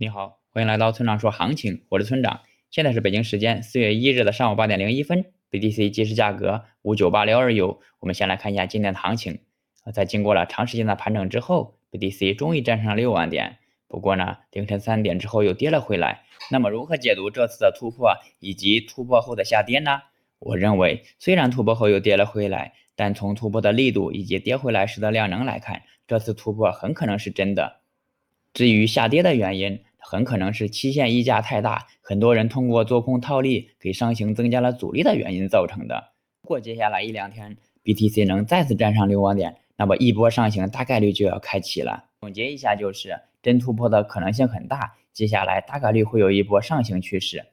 [0.00, 2.42] 你好，欢迎来到村长说行情，我是村长。
[2.70, 7.80] 现在是北京时间四月一日的上午八点零一分，BTC 即时价格五九八六二九。
[7.98, 9.40] 我们先来看一下今天的行情。
[9.92, 13.58] 在经过了长时间的盘整之后，BTC 终于站上六万点。
[13.88, 16.22] 不过呢，凌晨三点之后又跌了回来。
[16.52, 20.02] 那么如何解读这次的突破以及突破后的下跌呢？
[20.38, 27.80] 我认为，虽然突破后又跌了回来，但从突破的力度以及跌回来时的量能来看，这次突破很可能是真的。
[28.54, 36.12] 至于下跌的原因，很可能是期限溢价太大，很多人通过做空套利给上行增加了阻力的原因造成的。
[36.40, 37.54] 如果接下来一两天
[37.84, 42.04] BTC 能再次站上六万点，那么一波上行大概率就要开启了。
[42.22, 47.44] 总结一下就是，真突破的可能性很大，接下来大概率会有一波上行趋势。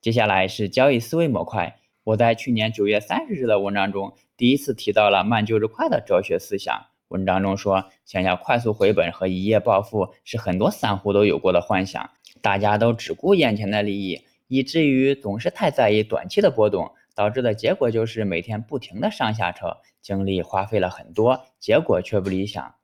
[0.00, 6.86] 接下来是交易思维模块，我在去年九月三十日的文章中第一次提到了慢就是快的哲学思想。
[7.10, 12.08] 文章中说，想要快速回本和一夜暴富是很多散户都有过的幻想。
[12.40, 22.74] 大家都只顾眼前的利益，以至于总是太在意短期的波动，导致的结果就是每天不停的上下车，精力花费了很多，结果却不理想。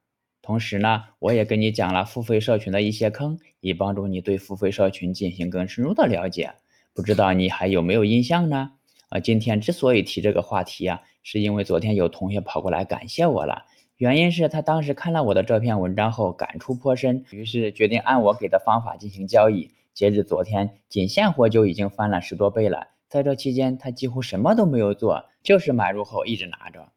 [0.42, 6.54] 同时呢，我也跟你讲了付费社群的一些坑，以帮助你对付费社群进行更深入的了解。
[6.92, 8.72] 不知道你还有没有印象呢？
[9.08, 13.64] 啊，今天之所以提这个话题啊，是因为昨天有同学跑过来感谢我了。
[13.98, 19.70] 原因是他当时看了我的这篇文章后感触颇深，于是决定按我给的方法进行交易。
[19.94, 22.88] 截至昨天，仅现货就已经翻了十多倍了。
[23.08, 26.88] 在这期间，他几乎什么都没有做，就是买入后一直拿着。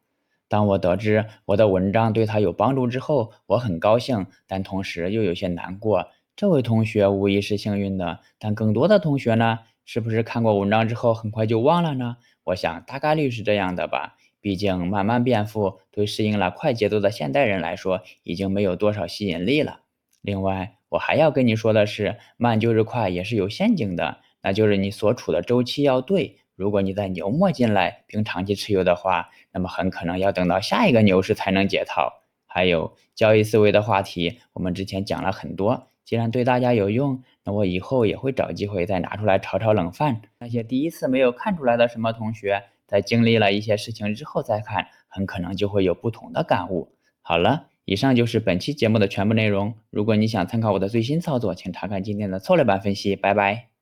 [0.49, 6.09] 当我得知我的文章对他有帮助之后，我很高兴，但同时又有些难过。
[6.35, 9.59] 这位同学无疑是幸运的，但更多的同学呢？
[9.85, 12.17] 是不是看过文章之后很快就忘了呢？
[12.43, 14.17] 我想大概率是这样的吧。
[14.41, 19.81] 毕竟慢慢变富，对适应了快节奏的现代人来说，已经没有多少吸引力了。
[20.21, 26.37] 另外，我还要跟你说的是，慢就是快，也是有陷阱的，那就是你所处的周期要对。
[26.55, 32.23] 如果你在牛末进来并长期持有的话，那么很可能要等到下一个牛市才能解套。
[32.45, 40.21] 还有交易思维的话题，我们之前讲了很多，既然对大家有用，那我以后也会找机会再拿出来炒炒冷饭。
[40.39, 42.63] 那些第一次没有看出来的什么同学。
[42.89, 46.91] 在经历了一些事情之后再看，很可能就会有不同的感悟。
[47.21, 49.75] 好了，以上就是本期节目的全部内容。
[49.91, 53.15] 如果你想参考我的最新操作，请查看今天的策略版分析。
[53.15, 53.78] 拜拜。